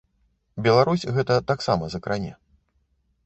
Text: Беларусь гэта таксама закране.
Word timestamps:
Беларусь 0.67 1.05
гэта 1.17 1.37
таксама 1.51 1.91
закране. 1.97 2.31